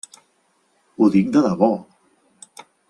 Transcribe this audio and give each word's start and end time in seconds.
Ho 0.97 1.11
dic 1.17 1.31
de 1.37 1.45
debò. 1.49 1.71